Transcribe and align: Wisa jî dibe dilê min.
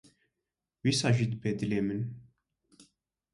Wisa 0.83 1.09
jî 1.15 1.25
dibe 1.31 1.51
dilê 1.59 1.81
min. 1.87 2.01